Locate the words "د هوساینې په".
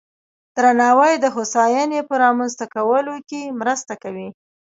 1.19-2.13